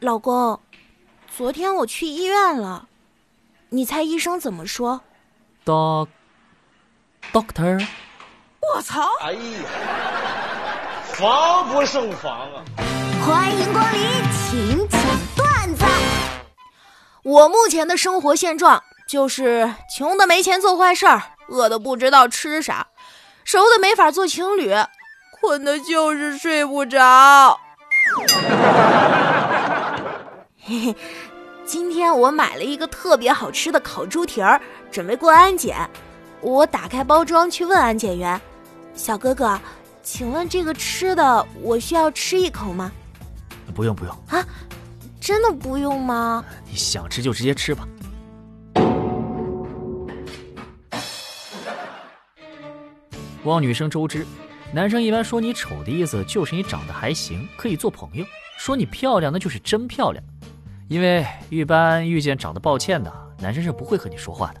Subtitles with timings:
[0.00, 0.58] 老公，
[1.36, 2.88] 昨天我去医院了，
[3.68, 5.02] 你猜医生怎么说
[5.66, 6.08] ？Doc
[7.30, 7.86] Doctor，
[8.74, 9.06] 我操！
[9.20, 9.40] 哎呀，
[11.04, 12.64] 防不胜防啊！
[13.26, 14.00] 欢迎光临，
[14.48, 15.00] 请讲
[15.36, 15.84] 段子。
[17.22, 22.86] 我目前的生活现状就是穷的没钱做坏事儿，饿的不知道吃啥，
[23.44, 24.72] 熟的没法做情侣，
[25.38, 27.60] 困的就是睡不着。
[30.70, 30.94] 嘿嘿，
[31.66, 35.76] 今天我买了一个特别好吃的烤猪蹄儿，准备过安检。
[36.40, 38.40] 我打开包装去问安检员
[38.94, 39.60] ：“小哥哥，
[40.00, 42.92] 请问这个吃的我需要吃一口吗
[43.74, 44.46] ？”“不用不用啊，
[45.20, 47.84] 真的不用吗？”“你想吃就直接吃吧。”
[53.42, 54.24] 望女生周知，
[54.72, 58.24] 男生一般说你丑的意思就是你长得还行，可以做朋友；
[58.56, 60.22] 说你漂亮那就是真漂亮。
[60.90, 64.60] 因为一般遇见长得抱歉的男生是不会和你说话的。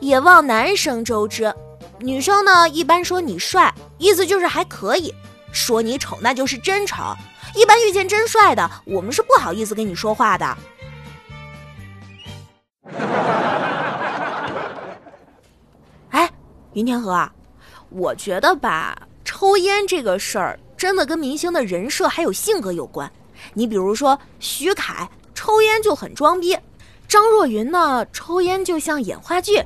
[0.00, 1.54] 也望男生周知，
[2.00, 5.14] 女生呢一般说你帅，意思就是还可以；
[5.52, 6.96] 说你丑，那就是真丑。
[7.54, 10.58] 一般遇见真帅的，我们是不好意思跟你说话的。
[16.10, 16.28] 哎，
[16.72, 17.30] 云天河，
[17.90, 23.08] 我觉得吧，抽烟这个事儿真的跟明星的人设还有性格有关。
[23.54, 25.08] 你比如说徐凯。
[25.38, 26.58] 抽烟就很装逼，
[27.06, 28.04] 张若昀呢？
[28.12, 29.64] 抽烟就像演话剧。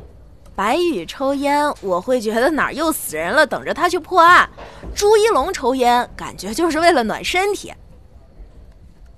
[0.55, 4.47] 白宇抽烟，我会觉得哪儿又死人了，等着他去破案。
[4.95, 7.73] 朱一龙抽烟，感觉就是为了暖身体。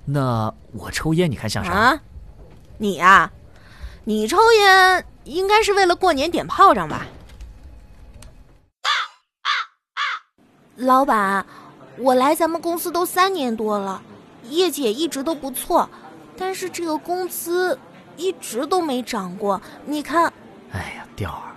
[0.05, 1.99] 那我抽烟，你看像啥？
[2.77, 3.29] 你呀，
[4.05, 7.05] 你抽烟应该是为了过年点炮仗吧？
[10.77, 11.45] 老板，
[11.97, 14.01] 我来咱们公司都三年多了，
[14.43, 15.89] 业绩也一直都不错。
[16.37, 17.77] 但是这个工资
[18.17, 20.31] 一直都没涨过，你看。
[20.71, 21.55] 哎呀，调儿，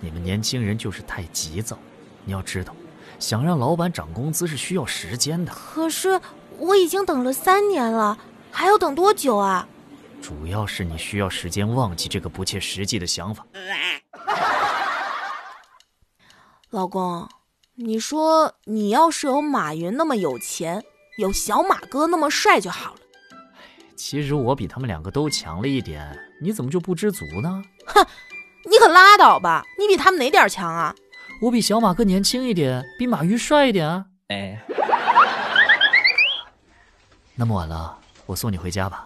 [0.00, 1.76] 你们年轻人就是太急躁。
[2.24, 2.74] 你要知道，
[3.18, 5.52] 想让老板涨工资是需要时间的。
[5.52, 6.20] 可是
[6.58, 8.18] 我已经等了三年了，
[8.50, 9.66] 还要等多久啊？
[10.22, 13.46] 主要是你需要时间忘记这个不切实际的想法。
[16.68, 17.26] 老公，
[17.74, 20.84] 你说你要是有马云那么有钱，
[21.16, 23.00] 有小马哥那么帅就好了。
[24.02, 27.62] 其实我比他们两个都强了一点，你怎么就不知足呢？
[27.84, 28.02] 哼，
[28.64, 29.62] 你可拉倒吧！
[29.78, 30.94] 你比他们哪点强啊？
[31.42, 34.06] 我比小马哥年轻一点，比马玉帅一点啊！
[34.28, 34.58] 哎，
[37.36, 39.04] 那么晚了，我送你回家吧。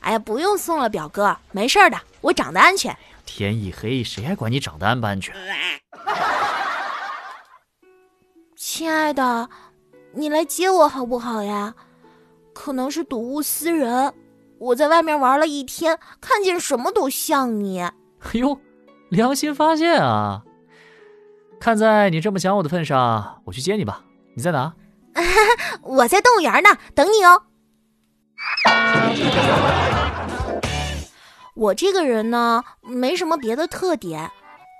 [0.00, 2.94] 哎呀，不用送了，表哥，没事的，我长得安全。
[3.24, 5.32] 天一黑，谁还管你长得安不安全？
[8.56, 9.48] 亲爱的，
[10.12, 11.72] 你来接我好不好呀？
[12.60, 14.12] 可能是睹物思人，
[14.58, 17.80] 我在外面玩了一天，看见什么都像你。
[18.18, 18.58] 哎呦，
[19.10, 20.42] 良心发现啊！
[21.60, 24.02] 看在你这么想我的份上，我去接你吧。
[24.34, 24.74] 你在哪？
[25.82, 27.42] 我在动物园呢，等你哦。
[31.54, 34.28] 我这个人呢，没什么别的特点，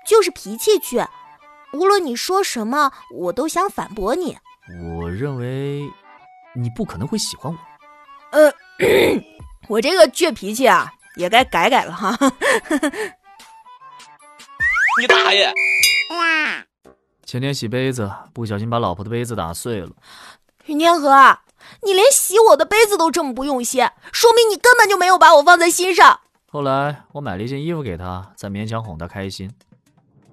[0.05, 1.07] 就是脾气倔。
[1.71, 4.37] 无论你说什么，我都想反驳你。
[4.99, 5.89] 我认为，
[6.53, 7.57] 你不可能会喜欢我。
[8.31, 8.53] 呃，
[9.67, 12.17] 我这个倔脾气啊，也该改改了哈。
[14.99, 15.53] 你大爷！
[17.25, 19.89] 前天洗杯子，不小心把老婆的杯子打碎了。
[20.65, 21.37] 云天河，
[21.83, 26.19] 你连洗我的杯子都这么不用心，说明你根本就没有把我放在心上。
[26.51, 29.49] 后来我买了一件衣服给她，再勉强哄她开心。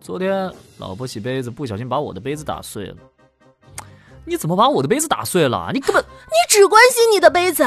[0.01, 2.97] 昨天老婆洗杯子，不小心把我的杯子打碎了。
[4.25, 5.71] 你怎么把我的杯子打碎了？
[5.75, 7.63] 你根本你只关心你的杯子，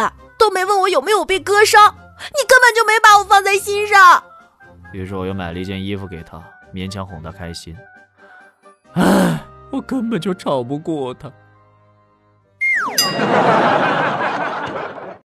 [0.49, 1.95] 没问我有没有被割伤。
[2.19, 4.23] 你根本就没把我放在心上。
[4.91, 6.43] 于是我又买了一件衣服给他，
[6.73, 7.75] 勉强哄他开心。
[8.93, 9.39] 唉，
[9.71, 11.31] 我根本就吵不过他。